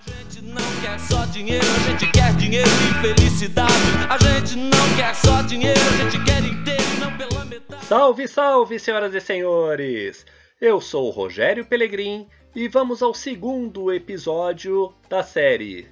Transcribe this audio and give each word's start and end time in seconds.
A 0.00 0.10
gente 0.10 0.40
não 0.46 0.80
quer 0.80 0.98
só 0.98 1.26
dinheiro, 1.26 1.66
a 1.66 1.90
gente 1.90 2.10
quer 2.10 2.34
dinheiro 2.34 2.68
e 2.68 3.14
felicidade. 3.14 3.72
A 4.08 4.16
gente 4.16 4.56
não 4.56 4.96
quer 4.96 5.14
só 5.14 5.42
dinheiro, 5.42 5.78
a 5.78 6.02
gente 6.02 6.24
quer 6.24 6.42
inteiro 6.42 6.82
e 6.96 7.00
não 7.00 7.14
pela 7.18 7.44
metade. 7.44 7.84
Salve, 7.84 8.26
salve, 8.26 8.78
senhoras 8.78 9.14
e 9.14 9.20
senhores! 9.20 10.24
Eu 10.58 10.80
sou 10.80 11.08
o 11.08 11.10
Rogério 11.10 11.66
Pelegrim 11.66 12.26
e 12.54 12.66
vamos 12.66 13.02
ao 13.02 13.12
segundo 13.12 13.92
episódio 13.92 14.90
da 15.06 15.22
série 15.22 15.86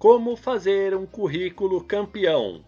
Como 0.00 0.34
fazer 0.34 0.92
um 0.96 1.06
currículo 1.06 1.84
campeão. 1.84 2.64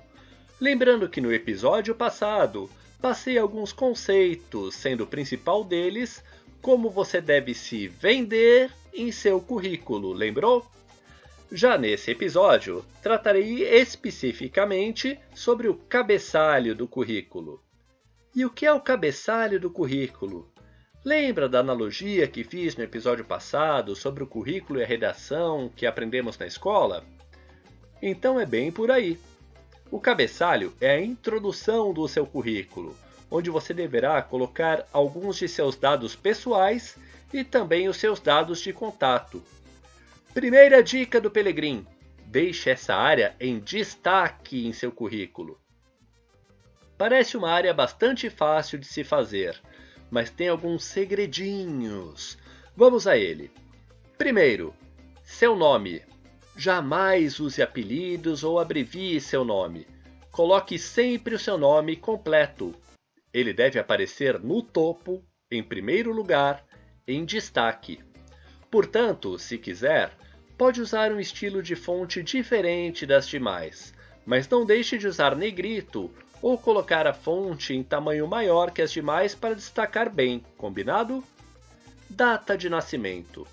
Lembrando 0.60 1.08
que 1.08 1.20
no 1.20 1.32
episódio 1.32 1.96
passado 1.96 2.70
passei 3.02 3.36
alguns 3.36 3.72
conceitos, 3.72 4.76
sendo 4.76 5.02
o 5.02 5.06
principal 5.08 5.64
deles 5.64 6.22
como 6.60 6.90
você 6.90 7.20
deve 7.20 7.54
se 7.54 7.88
vender 7.88 8.70
em 8.92 9.10
seu 9.10 9.40
currículo, 9.40 10.12
lembrou? 10.12 10.66
Já 11.50 11.76
nesse 11.76 12.10
episódio, 12.10 12.84
tratarei 13.02 13.64
especificamente 13.64 15.18
sobre 15.34 15.68
o 15.68 15.74
cabeçalho 15.74 16.74
do 16.74 16.86
currículo. 16.86 17.60
E 18.34 18.44
o 18.44 18.50
que 18.50 18.64
é 18.64 18.72
o 18.72 18.80
cabeçalho 18.80 19.58
do 19.58 19.70
currículo? 19.70 20.48
Lembra 21.04 21.48
da 21.48 21.60
analogia 21.60 22.28
que 22.28 22.44
fiz 22.44 22.76
no 22.76 22.84
episódio 22.84 23.24
passado 23.24 23.96
sobre 23.96 24.22
o 24.22 24.26
currículo 24.26 24.78
e 24.78 24.84
a 24.84 24.86
redação 24.86 25.70
que 25.74 25.86
aprendemos 25.86 26.38
na 26.38 26.46
escola? 26.46 27.04
Então 28.00 28.38
é 28.38 28.46
bem 28.46 28.70
por 28.70 28.90
aí. 28.90 29.18
O 29.90 29.98
cabeçalho 29.98 30.72
é 30.80 30.90
a 30.90 31.00
introdução 31.00 31.92
do 31.92 32.06
seu 32.06 32.24
currículo, 32.24 32.94
onde 33.30 33.48
você 33.48 33.72
deverá 33.72 34.20
colocar 34.20 34.86
alguns 34.92 35.36
de 35.36 35.48
seus 35.48 35.76
dados 35.76 36.16
pessoais 36.16 36.96
e 37.32 37.44
também 37.44 37.88
os 37.88 37.96
seus 37.96 38.18
dados 38.18 38.60
de 38.60 38.72
contato. 38.72 39.42
Primeira 40.34 40.82
dica 40.82 41.20
do 41.20 41.30
Pelegrim: 41.30 41.86
deixe 42.26 42.70
essa 42.70 42.94
área 42.94 43.34
em 43.38 43.58
destaque 43.58 44.66
em 44.66 44.72
seu 44.72 44.90
currículo. 44.90 45.60
Parece 46.98 47.36
uma 47.36 47.50
área 47.50 47.72
bastante 47.72 48.28
fácil 48.28 48.78
de 48.78 48.86
se 48.86 49.02
fazer, 49.02 49.60
mas 50.10 50.28
tem 50.28 50.48
alguns 50.48 50.84
segredinhos. 50.84 52.36
Vamos 52.76 53.06
a 53.06 53.16
ele. 53.16 53.50
Primeiro, 54.18 54.74
seu 55.24 55.56
nome. 55.56 56.02
Jamais 56.56 57.40
use 57.40 57.62
apelidos 57.62 58.44
ou 58.44 58.58
abrevie 58.58 59.20
seu 59.20 59.44
nome. 59.44 59.86
Coloque 60.30 60.78
sempre 60.78 61.34
o 61.34 61.38
seu 61.38 61.56
nome 61.56 61.96
completo, 61.96 62.74
ele 63.32 63.52
deve 63.52 63.78
aparecer 63.78 64.38
no 64.38 64.62
topo, 64.62 65.24
em 65.50 65.62
primeiro 65.62 66.12
lugar, 66.12 66.64
em 67.06 67.24
destaque. 67.24 68.00
Portanto, 68.70 69.38
se 69.38 69.58
quiser, 69.58 70.12
pode 70.56 70.80
usar 70.80 71.12
um 71.12 71.18
estilo 71.18 71.62
de 71.62 71.74
fonte 71.74 72.22
diferente 72.22 73.06
das 73.06 73.26
demais, 73.26 73.94
mas 74.24 74.48
não 74.48 74.64
deixe 74.64 74.98
de 74.98 75.06
usar 75.06 75.34
negrito 75.34 76.10
ou 76.42 76.56
colocar 76.56 77.06
a 77.06 77.12
fonte 77.12 77.74
em 77.74 77.82
tamanho 77.82 78.26
maior 78.26 78.70
que 78.70 78.82
as 78.82 78.92
demais 78.92 79.34
para 79.34 79.54
destacar 79.54 80.10
bem, 80.10 80.44
combinado? 80.56 81.22
Data 82.08 82.56
de 82.56 82.68
nascimento. 82.68 83.46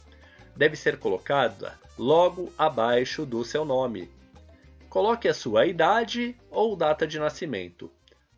Deve 0.56 0.76
ser 0.76 0.98
colocada 0.98 1.78
logo 1.98 2.52
abaixo 2.58 3.26
do 3.26 3.44
seu 3.44 3.66
nome. 3.66 4.10
Coloque 4.90 5.28
a 5.28 5.34
sua 5.34 5.66
idade 5.66 6.36
ou 6.50 6.76
data 6.76 7.06
de 7.06 7.20
nascimento. 7.20 7.92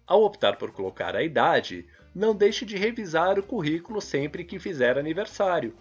Ao 0.10 0.24
optar 0.24 0.56
por 0.56 0.72
colocar 0.72 1.16
a 1.16 1.22
idade, 1.22 1.86
não 2.16 2.34
deixe 2.34 2.66
de 2.66 2.76
revisar 2.76 3.38
o 3.38 3.44
currículo 3.44 4.02
sempre 4.02 4.44
que 4.44 4.58
fizer 4.58 4.98
aniversário. 4.98 5.76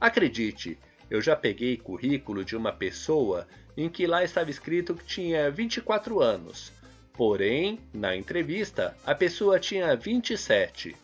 Acredite, 0.00 0.78
eu 1.10 1.20
já 1.20 1.34
peguei 1.34 1.76
currículo 1.76 2.44
de 2.44 2.56
uma 2.56 2.70
pessoa 2.70 3.48
em 3.76 3.88
que 3.88 4.06
lá 4.06 4.22
estava 4.22 4.48
escrito 4.48 4.94
que 4.94 5.04
tinha 5.04 5.50
24 5.50 6.20
anos, 6.20 6.70
porém, 7.14 7.80
na 7.92 8.14
entrevista, 8.14 8.96
a 9.04 9.12
pessoa 9.12 9.58
tinha 9.58 9.96
27. 9.96 10.94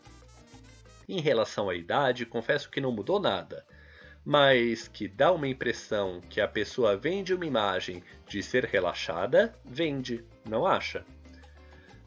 Em 1.08 1.20
relação 1.20 1.68
à 1.68 1.74
idade, 1.74 2.24
confesso 2.24 2.70
que 2.70 2.80
não 2.80 2.92
mudou 2.92 3.18
nada, 3.18 3.66
mas 4.24 4.86
que 4.86 5.08
dá 5.08 5.32
uma 5.32 5.48
impressão 5.48 6.20
que 6.30 6.40
a 6.40 6.46
pessoa 6.46 6.96
vende 6.96 7.34
uma 7.34 7.46
imagem 7.46 8.00
de 8.28 8.40
ser 8.44 8.64
relaxada, 8.64 9.52
vende, 9.64 10.24
não 10.48 10.64
acha? 10.64 11.04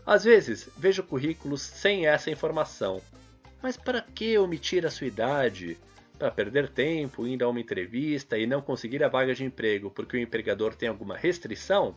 Às 0.05 0.23
vezes, 0.23 0.69
vejo 0.77 1.03
currículos 1.03 1.61
sem 1.61 2.07
essa 2.07 2.29
informação. 2.29 3.01
Mas 3.61 3.77
para 3.77 4.01
que 4.01 4.37
omitir 4.37 4.85
a 4.85 4.91
sua 4.91 5.07
idade? 5.07 5.77
Para 6.19 6.29
perder 6.29 6.69
tempo 6.69 7.25
indo 7.25 7.45
a 7.45 7.49
uma 7.49 7.59
entrevista 7.59 8.37
e 8.37 8.45
não 8.45 8.61
conseguir 8.61 9.03
a 9.03 9.07
vaga 9.07 9.33
de 9.33 9.45
emprego 9.45 9.89
porque 9.89 10.17
o 10.17 10.19
empregador 10.19 10.75
tem 10.75 10.89
alguma 10.89 11.15
restrição? 11.15 11.95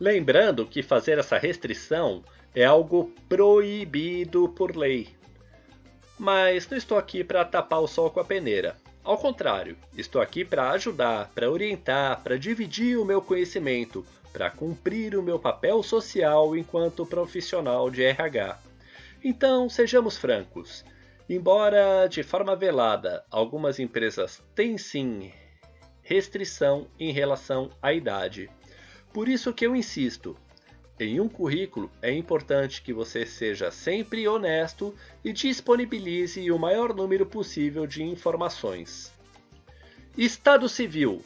Lembrando 0.00 0.66
que 0.66 0.82
fazer 0.82 1.18
essa 1.18 1.38
restrição 1.38 2.24
é 2.54 2.64
algo 2.64 3.12
proibido 3.28 4.48
por 4.48 4.74
lei. 4.74 5.08
Mas 6.18 6.68
não 6.68 6.78
estou 6.78 6.96
aqui 6.96 7.22
para 7.22 7.44
tapar 7.44 7.80
o 7.80 7.88
sol 7.88 8.10
com 8.10 8.20
a 8.20 8.24
peneira. 8.24 8.76
Ao 9.02 9.18
contrário, 9.18 9.76
estou 9.96 10.22
aqui 10.22 10.44
para 10.44 10.70
ajudar, 10.70 11.30
para 11.34 11.50
orientar, 11.50 12.22
para 12.22 12.38
dividir 12.38 12.98
o 12.98 13.04
meu 13.04 13.20
conhecimento, 13.20 14.04
para 14.34 14.50
cumprir 14.50 15.16
o 15.16 15.22
meu 15.22 15.38
papel 15.38 15.80
social 15.80 16.56
enquanto 16.56 17.06
profissional 17.06 17.88
de 17.88 18.02
RH. 18.02 18.58
Então, 19.22 19.70
sejamos 19.70 20.16
francos. 20.16 20.84
Embora 21.30 22.08
de 22.08 22.24
forma 22.24 22.56
velada, 22.56 23.24
algumas 23.30 23.78
empresas 23.78 24.42
têm 24.52 24.76
sim 24.76 25.32
restrição 26.02 26.88
em 26.98 27.12
relação 27.12 27.70
à 27.80 27.92
idade. 27.92 28.50
Por 29.12 29.28
isso 29.28 29.54
que 29.54 29.64
eu 29.64 29.76
insisto, 29.76 30.36
em 30.98 31.20
um 31.20 31.28
currículo 31.28 31.88
é 32.02 32.12
importante 32.12 32.82
que 32.82 32.92
você 32.92 33.24
seja 33.24 33.70
sempre 33.70 34.26
honesto 34.26 34.92
e 35.24 35.32
disponibilize 35.32 36.50
o 36.50 36.58
maior 36.58 36.92
número 36.92 37.24
possível 37.24 37.86
de 37.86 38.02
informações. 38.02 39.12
Estado 40.18 40.68
civil. 40.68 41.22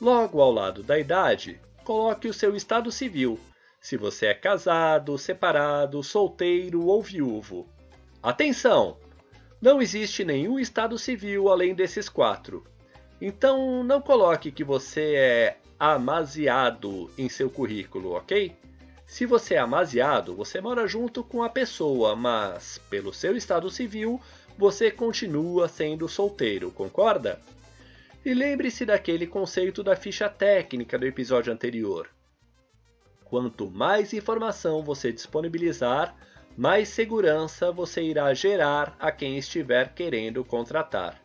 Logo 0.00 0.40
ao 0.40 0.50
lado 0.50 0.82
da 0.82 0.98
idade, 0.98 1.60
coloque 1.90 2.28
o 2.28 2.32
seu 2.32 2.54
estado 2.54 2.92
civil, 2.92 3.36
se 3.80 3.96
você 3.96 4.26
é 4.26 4.34
casado, 4.34 5.18
separado, 5.18 6.04
solteiro 6.04 6.86
ou 6.86 7.02
viúvo. 7.02 7.66
Atenção! 8.22 8.96
Não 9.60 9.82
existe 9.82 10.24
nenhum 10.24 10.56
estado 10.60 10.96
civil 10.96 11.48
além 11.48 11.74
desses 11.74 12.08
quatro. 12.08 12.64
Então 13.20 13.82
não 13.82 14.00
coloque 14.00 14.52
que 14.52 14.62
você 14.62 15.16
é 15.16 15.56
amaziado 15.80 17.10
em 17.18 17.28
seu 17.28 17.50
currículo, 17.50 18.12
ok? 18.12 18.54
Se 19.04 19.26
você 19.26 19.54
é 19.54 19.58
amaziado, 19.58 20.36
você 20.36 20.60
mora 20.60 20.86
junto 20.86 21.24
com 21.24 21.42
a 21.42 21.48
pessoa, 21.48 22.14
mas 22.14 22.78
pelo 22.88 23.12
seu 23.12 23.36
estado 23.36 23.68
civil, 23.68 24.20
você 24.56 24.92
continua 24.92 25.66
sendo 25.66 26.08
solteiro, 26.08 26.70
concorda? 26.70 27.40
E 28.24 28.34
lembre-se 28.34 28.84
daquele 28.84 29.26
conceito 29.26 29.82
da 29.82 29.96
ficha 29.96 30.28
técnica 30.28 30.98
do 30.98 31.06
episódio 31.06 31.52
anterior. 31.52 32.08
Quanto 33.24 33.70
mais 33.70 34.12
informação 34.12 34.82
você 34.82 35.10
disponibilizar, 35.10 36.14
mais 36.54 36.88
segurança 36.88 37.72
você 37.72 38.02
irá 38.02 38.34
gerar 38.34 38.94
a 39.00 39.10
quem 39.10 39.38
estiver 39.38 39.94
querendo 39.94 40.44
contratar. 40.44 41.18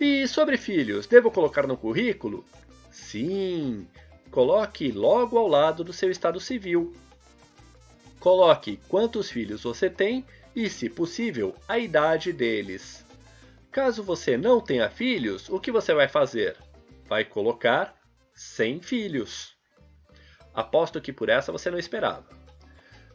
E 0.00 0.26
sobre 0.26 0.56
filhos, 0.56 1.06
devo 1.06 1.30
colocar 1.30 1.68
no 1.68 1.76
currículo? 1.76 2.44
Sim, 2.90 3.86
coloque 4.30 4.90
logo 4.90 5.38
ao 5.38 5.46
lado 5.46 5.84
do 5.84 5.92
seu 5.92 6.10
estado 6.10 6.40
civil. 6.40 6.92
Coloque 8.18 8.80
quantos 8.88 9.30
filhos 9.30 9.62
você 9.62 9.88
tem 9.88 10.24
e, 10.54 10.68
se 10.68 10.90
possível, 10.90 11.54
a 11.68 11.78
idade 11.78 12.32
deles. 12.32 13.05
Caso 13.76 14.02
você 14.02 14.38
não 14.38 14.58
tenha 14.58 14.88
filhos, 14.88 15.50
o 15.50 15.60
que 15.60 15.70
você 15.70 15.92
vai 15.92 16.08
fazer? 16.08 16.56
Vai 17.06 17.26
colocar 17.26 17.94
sem 18.32 18.80
filhos. 18.80 19.54
Aposto 20.54 20.98
que 20.98 21.12
por 21.12 21.28
essa 21.28 21.52
você 21.52 21.70
não 21.70 21.78
esperava. 21.78 22.24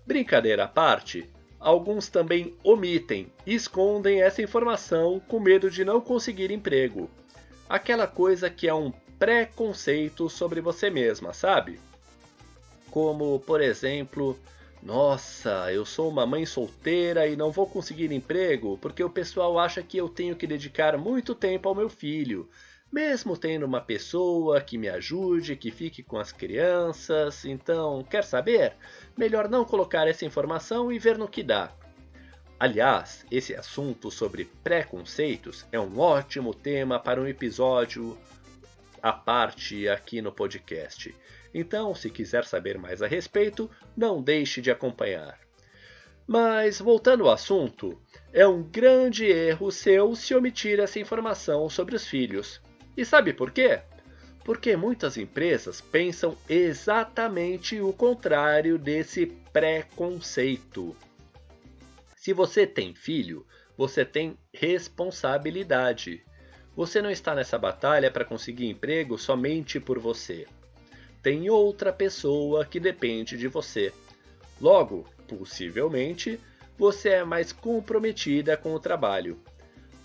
Brincadeira 0.06 0.66
à 0.66 0.68
parte, 0.68 1.28
alguns 1.60 2.10
também 2.10 2.56
omitem 2.64 3.34
escondem 3.44 4.22
essa 4.22 4.44
informação 4.44 5.20
com 5.22 5.40
medo 5.40 5.68
de 5.68 5.84
não 5.84 6.00
conseguir 6.00 6.52
emprego. 6.52 7.10
Aquela 7.68 8.06
coisa 8.06 8.48
que 8.48 8.68
é 8.68 8.74
um 8.74 8.92
preconceito 9.18 10.30
sobre 10.30 10.62
você 10.62 10.92
mesma, 10.92 11.34
sabe? 11.34 11.82
Como, 12.92 13.40
por 13.40 13.62
exemplo, 13.62 14.38
nossa, 14.84 15.72
eu 15.72 15.86
sou 15.86 16.10
uma 16.10 16.26
mãe 16.26 16.46
solteira 16.46 17.28
e 17.28 17.36
não 17.36 17.52
vou 17.52 17.68
conseguir 17.68 18.12
emprego 18.12 18.80
porque 18.82 19.04
o 19.04 19.10
pessoal 19.10 19.60
acha 19.60 19.84
que 19.84 19.98
eu 19.98 20.10
tenho 20.10 20.36
que 20.36 20.48
dedicar 20.48 20.98
muito 20.98 21.36
tempo 21.36 21.70
ao 21.70 21.76
meu 21.76 21.88
filho, 21.88 22.50
mesmo 22.92 23.38
tendo 23.38 23.66
uma 23.66 23.80
pessoa 23.80 24.60
que 24.60 24.80
me 24.80 24.90
ajude, 24.90 25.56
que 25.56 25.70
fique 25.70 26.02
com 26.02 26.18
as 26.18 26.32
crianças. 26.32 27.46
Então, 27.46 28.04
quer 28.10 28.24
saber? 28.24 28.74
Melhor 29.16 29.48
não 29.48 29.64
colocar 29.64 30.08
essa 30.08 30.26
informação 30.26 30.92
e 30.92 30.98
ver 30.98 31.18
no 31.18 31.28
que 31.28 31.44
dá. 31.44 31.72
Aliás, 32.60 33.26
esse 33.32 33.56
assunto 33.56 34.12
sobre 34.12 34.46
preconceitos 34.64 35.66
é 35.72 35.80
um 35.80 36.00
ótimo 36.00 36.54
tema 36.54 37.00
para 37.00 37.22
um 37.22 37.28
episódio 37.28 38.18
à 39.02 39.12
parte 39.12 39.88
aqui 39.88 40.22
no 40.22 40.32
podcast. 40.32 41.14
Então, 41.54 41.94
se 41.94 42.10
quiser 42.10 42.46
saber 42.46 42.78
mais 42.78 43.02
a 43.02 43.08
respeito, 43.08 43.70
não 43.96 44.22
deixe 44.22 44.62
de 44.62 44.72
acompanhar. 44.72 45.40
Mas, 46.26 46.80
voltando 46.80 47.26
ao 47.26 47.34
assunto, 47.34 48.02
é 48.32 48.48
um 48.48 48.64
grande 48.64 49.26
erro 49.26 49.72
seu 49.72 50.16
se 50.16 50.34
omitir 50.34 50.80
essa 50.80 51.00
informação 51.00 51.70
sobre 51.70 51.96
os 51.96 52.08
filhos. 52.08 52.62
E 52.96 53.04
sabe 53.04 53.34
por 53.34 53.52
quê? 53.52 53.82
Porque 54.44 54.76
muitas 54.76 55.18
empresas 55.18 55.82
pensam 55.82 56.38
exatamente 56.50 57.80
o 57.80 57.92
contrário 57.92 58.78
desse 58.78 59.26
preconceito. 59.52 60.96
Se 62.16 62.34
você 62.34 62.66
tem 62.66 62.96
filho, 62.96 63.46
você 63.78 64.06
tem 64.06 64.38
responsabilidade. 64.54 66.24
Você 66.76 67.02
não 67.02 67.12
está 67.12 67.36
nessa 67.36 67.58
batalha 67.58 68.10
para 68.10 68.24
conseguir 68.24 68.70
emprego 68.70 69.18
somente 69.18 69.80
por 69.80 70.00
você. 70.00 70.48
Tem 71.22 71.50
outra 71.50 71.94
pessoa 71.94 72.66
que 72.66 72.80
depende 72.80 73.38
de 73.38 73.48
você. 73.48 73.94
Logo, 74.60 75.06
possivelmente, 75.28 76.40
você 76.78 77.10
é 77.10 77.24
mais 77.24 77.52
comprometida 77.52 78.58
com 78.58 78.74
o 78.74 78.80
trabalho. 78.80 79.40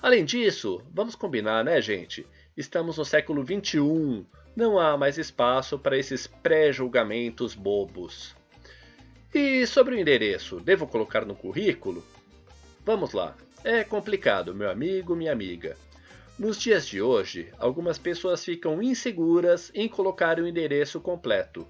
Além 0.02 0.24
disso, 0.24 0.82
vamos 0.92 1.14
combinar, 1.14 1.64
né, 1.64 1.80
gente? 1.80 2.26
Estamos 2.56 2.98
no 2.98 3.04
século 3.04 3.42
21, 3.42 4.24
não 4.54 4.78
há 4.78 4.96
mais 4.96 5.18
espaço 5.18 5.78
para 5.78 5.98
esses 5.98 6.26
pré-julgamentos 6.26 7.54
bobos. 7.54 8.36
E 9.34 9.66
sobre 9.66 9.94
o 9.94 9.98
endereço, 9.98 10.60
devo 10.60 10.86
colocar 10.86 11.24
no 11.24 11.34
currículo? 11.34 12.04
Vamos 12.84 13.12
lá, 13.12 13.36
é 13.64 13.82
complicado, 13.82 14.54
meu 14.54 14.70
amigo, 14.70 15.16
minha 15.16 15.32
amiga. 15.32 15.76
Nos 16.38 16.58
dias 16.58 16.86
de 16.86 17.00
hoje, 17.00 17.50
algumas 17.58 17.96
pessoas 17.98 18.44
ficam 18.44 18.82
inseguras 18.82 19.70
em 19.74 19.88
colocar 19.88 20.38
o 20.38 20.46
endereço 20.46 21.00
completo. 21.00 21.66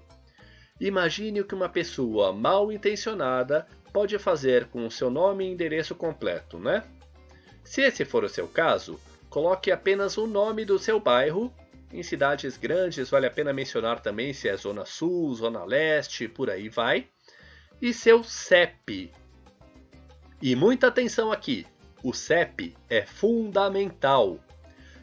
Imagine 0.77 1.39
o 1.39 1.45
que 1.45 1.55
uma 1.55 1.69
pessoa 1.69 2.33
mal 2.33 2.69
intencionada 2.69 3.65
pode 3.93 4.19
fazer 4.19 4.65
com 4.65 4.85
o 4.85 4.91
seu 4.91 5.09
nome 5.09 5.45
e 5.45 5.51
endereço 5.51 5.95
completo, 5.95 6.59
né? 6.59 6.83
Se 7.63 7.81
esse 7.81 8.03
for 8.03 8.25
o 8.25 8.29
seu 8.29 8.45
caso, 8.45 8.99
coloque 9.29 9.71
apenas 9.71 10.17
o 10.17 10.27
nome 10.27 10.65
do 10.65 10.77
seu 10.77 10.99
bairro. 10.99 11.53
Em 11.91 12.03
cidades 12.03 12.57
grandes, 12.57 13.09
vale 13.09 13.25
a 13.25 13.31
pena 13.31 13.53
mencionar 13.53 14.01
também 14.01 14.33
se 14.33 14.49
é 14.49 14.57
Zona 14.57 14.85
Sul, 14.85 15.33
Zona 15.33 15.63
Leste, 15.63 16.27
por 16.27 16.49
aí 16.49 16.67
vai. 16.67 17.07
E 17.81 17.93
seu 17.93 18.21
CEP. 18.21 19.13
E 20.41 20.55
muita 20.57 20.87
atenção 20.87 21.31
aqui: 21.31 21.65
o 22.03 22.13
CEP 22.13 22.75
é 22.89 23.05
fundamental. 23.05 24.37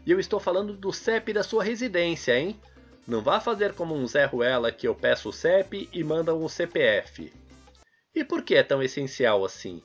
E 0.07 0.11
eu 0.11 0.21
estou 0.21 0.39
falando 0.39 0.75
do 0.75 0.93
CEP 0.93 1.33
da 1.33 1.43
sua 1.43 1.65
residência, 1.65 2.39
hein? 2.39 2.61
Não 3.07 3.23
vá 3.23 3.41
fazer 3.41 3.75
como 3.75 3.95
um 3.95 4.07
Zé 4.07 4.25
Ruela 4.25 4.73
que 4.73 4.87
eu 4.87 4.95
peço 4.95 5.29
o 5.29 5.33
CEP 5.33 5.89
e 5.93 6.05
manda 6.05 6.35
um 6.35 6.49
CPF. 6.49 7.33
E 8.15 8.25
por 8.25 8.43
que 8.43 8.55
é 8.55 8.63
tão 8.63 8.83
essencial 8.83 9.45
assim? 9.45 9.83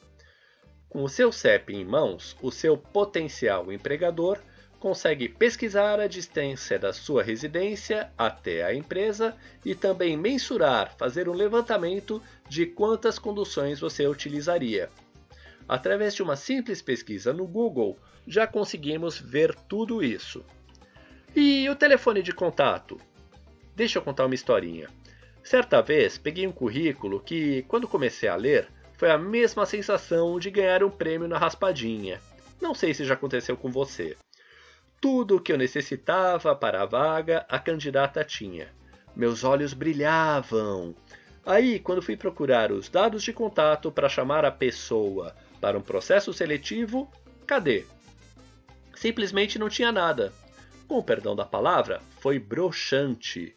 Com 0.89 1.04
o 1.04 1.10
seu 1.10 1.31
CEP 1.31 1.74
em 1.74 1.86
mãos, 1.86 2.36
o 2.42 2.51
seu 2.51 2.77
potencial 2.77 3.71
empregador 3.71 4.39
consegue 4.80 5.27
pesquisar 5.27 6.00
a 6.00 6.07
distância 6.07 6.80
da 6.80 6.94
sua 6.94 7.21
residência 7.21 8.12
até 8.18 8.63
a 8.63 8.74
empresa 8.74 9.36
e 9.66 9.75
também 9.75 10.16
mensurar, 10.16 10.95
fazer 10.98 11.27
um 11.27 11.33
levantamento 11.33 12.21
de 12.48 12.66
quantas 12.66 13.19
conduções 13.19 13.80
você 13.80 14.07
utilizaria. 14.07 14.89
Através 15.69 16.16
de 16.16 16.24
uma 16.24 16.36
simples 16.36 16.81
pesquisa 16.81 17.31
no 17.31 17.45
Google, 17.45 17.95
já 18.25 18.48
conseguimos 18.48 19.19
ver 19.19 19.54
tudo 19.54 20.04
isso. 20.04 20.44
E 21.36 21.69
o 21.69 21.75
telefone 21.75 22.24
de 22.24 22.33
contato? 22.33 23.00
Deixa 23.75 24.00
eu 24.00 24.01
contar 24.01 24.25
uma 24.25 24.33
historinha. 24.33 24.89
Certa 25.44 25.80
vez 25.80 26.18
peguei 26.18 26.48
um 26.48 26.51
currículo 26.51 27.19
que, 27.19 27.63
quando 27.68 27.88
comecei 27.88 28.27
a 28.27 28.36
ler, 28.36 28.68
foi 28.98 29.12
a 29.12 29.18
mesma 29.18 29.63
sensação 29.63 30.39
de 30.39 30.50
ganhar 30.50 30.83
um 30.83 30.89
prêmio 30.89 31.27
na 31.27 31.38
raspadinha. 31.38 32.19
Não 32.60 32.74
sei 32.74 32.92
se 32.95 33.06
já 33.06 33.13
aconteceu 33.13 33.56
com 33.56 33.69
você. 33.69 34.18
Tudo 35.00 35.36
o 35.36 35.39
que 35.39 35.54
eu 35.54 35.57
necessitava 35.57 36.56
para 36.56 36.81
a 36.81 36.86
vaga, 36.88 37.45
a 37.48 37.60
candidata 37.60 38.24
tinha. 38.24 38.69
Meus 39.16 39.44
olhos 39.44 39.74
brilhavam. 39.74 40.95
Aí, 41.45 41.80
quando 41.80 42.01
fui 42.01 42.18
procurar 42.18 42.71
os 42.71 42.89
dados 42.89 43.21
de 43.21 43.31
contato 43.31 43.92
para 43.92 44.10
chamar 44.10 44.44
a 44.45 44.51
pessoa 44.51 45.36
para 45.59 45.77
um 45.77 45.81
processo 45.81 46.33
seletivo, 46.33 47.11
cadê? 47.45 47.85
Simplesmente 48.95 49.57
não 49.57 49.69
tinha 49.69 49.91
nada. 49.91 50.33
Com 50.88 50.97
o 50.97 51.03
perdão 51.03 51.35
da 51.35 51.45
palavra, 51.45 52.01
foi 52.19 52.39
broxante. 52.39 53.56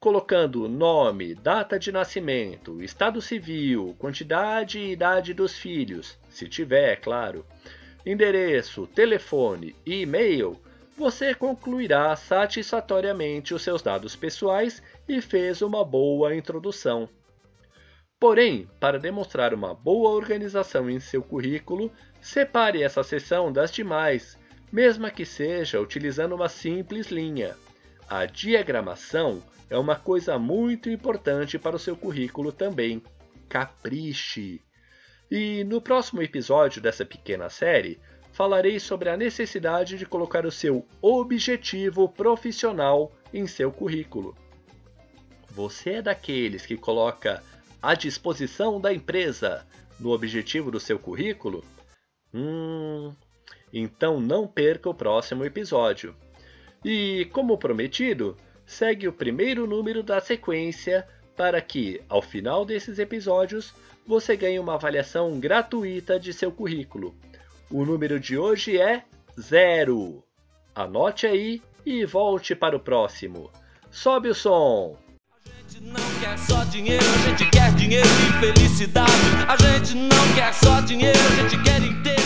colocando 0.00 0.68
nome, 0.68 1.34
data 1.34 1.78
de 1.78 1.92
nascimento, 1.92 2.82
estado 2.82 3.22
civil, 3.22 3.94
quantidade 3.98 4.78
e 4.78 4.92
idade 4.92 5.32
dos 5.32 5.56
filhos, 5.56 6.18
se 6.28 6.48
tiver, 6.48 6.94
é 6.94 6.96
claro, 6.96 7.46
endereço, 8.04 8.86
telefone 8.86 9.74
e 9.86 10.02
e-mail, 10.02 10.60
você 10.96 11.34
concluirá 11.34 12.14
satisfatoriamente 12.16 13.54
os 13.54 13.62
seus 13.62 13.82
dados 13.82 14.14
pessoais 14.14 14.82
e 15.08 15.20
fez 15.20 15.62
uma 15.62 15.84
boa 15.84 16.34
introdução. 16.34 17.08
Porém, 18.20 18.68
para 18.78 19.00
demonstrar 19.00 19.52
uma 19.52 19.74
boa 19.74 20.10
organização 20.10 20.88
em 20.88 21.00
seu 21.00 21.22
currículo, 21.22 21.90
separe 22.20 22.82
essa 22.82 23.02
seção 23.02 23.52
das 23.52 23.72
demais, 23.72 24.38
mesmo 24.70 25.10
que 25.10 25.24
seja 25.24 25.80
utilizando 25.80 26.34
uma 26.34 26.48
simples 26.48 27.08
linha. 27.08 27.56
A 28.08 28.26
diagramação 28.26 29.42
é 29.68 29.76
uma 29.76 29.96
coisa 29.96 30.38
muito 30.38 30.88
importante 30.88 31.58
para 31.58 31.74
o 31.74 31.78
seu 31.78 31.96
currículo 31.96 32.52
também. 32.52 33.02
Capriche! 33.48 34.60
E 35.34 35.64
no 35.64 35.80
próximo 35.80 36.20
episódio 36.20 36.82
dessa 36.82 37.06
pequena 37.06 37.48
série, 37.48 37.98
falarei 38.34 38.78
sobre 38.78 39.08
a 39.08 39.16
necessidade 39.16 39.96
de 39.96 40.04
colocar 40.04 40.44
o 40.44 40.52
seu 40.52 40.86
objetivo 41.00 42.06
profissional 42.06 43.10
em 43.32 43.46
seu 43.46 43.72
currículo. 43.72 44.36
Você 45.48 45.92
é 45.92 46.02
daqueles 46.02 46.66
que 46.66 46.76
coloca 46.76 47.42
à 47.80 47.94
disposição 47.94 48.78
da 48.78 48.92
empresa 48.92 49.66
no 49.98 50.10
objetivo 50.10 50.70
do 50.70 50.78
seu 50.78 50.98
currículo? 50.98 51.64
Hum, 52.34 53.14
então 53.72 54.20
não 54.20 54.46
perca 54.46 54.90
o 54.90 54.94
próximo 54.94 55.46
episódio. 55.46 56.14
E, 56.84 57.26
como 57.32 57.56
prometido, 57.56 58.36
segue 58.66 59.08
o 59.08 59.12
primeiro 59.14 59.66
número 59.66 60.02
da 60.02 60.20
sequência 60.20 61.08
para 61.36 61.60
que, 61.60 62.00
ao 62.08 62.22
final 62.22 62.64
desses 62.64 62.98
episódios, 62.98 63.74
você 64.06 64.36
ganhe 64.36 64.58
uma 64.58 64.74
avaliação 64.74 65.38
gratuita 65.38 66.18
de 66.18 66.32
seu 66.32 66.50
currículo. 66.50 67.14
O 67.70 67.84
número 67.84 68.20
de 68.20 68.36
hoje 68.36 68.78
é 68.80 69.04
zero. 69.40 70.22
Anote 70.74 71.26
aí 71.26 71.62
e 71.84 72.04
volte 72.04 72.54
para 72.54 72.76
o 72.76 72.80
próximo. 72.80 73.50
Sobe 73.90 74.28
o 74.28 74.34
som! 74.34 74.96
A 75.46 75.70
gente 75.70 75.84
não 75.84 76.20
quer 76.20 76.38
só 76.38 76.64
dinheiro, 76.64 77.04
a 77.04 77.28
gente 77.28 77.50
quer 77.50 77.74
dinheiro 77.74 78.06
e 78.06 78.40
felicidade. 78.40 79.12
A 79.48 79.56
gente 79.56 79.94
não 79.94 80.34
quer 80.34 80.52
só 80.52 80.80
dinheiro, 80.80 81.18
a 81.18 81.48
gente 81.48 81.62
quer 81.62 81.82
inteiro. 81.82 82.21